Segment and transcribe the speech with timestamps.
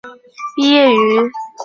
[0.55, 1.39] 毕业于哥廷根大学。